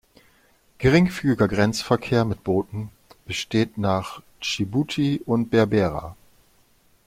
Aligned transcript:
Geringfügiger 0.79 1.47
Grenzverkehr 1.47 2.25
mit 2.25 2.43
Booten 2.43 2.89
besteht 3.27 3.77
nach 3.77 4.23
Dschibuti 4.41 5.21
und 5.25 5.51
Berbera. 5.51 6.15